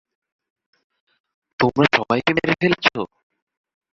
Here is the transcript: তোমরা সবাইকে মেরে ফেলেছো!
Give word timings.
তোমরা 1.59 1.85
সবাইকে 1.97 2.31
মেরে 2.37 2.53
ফেলেছো! 2.61 2.99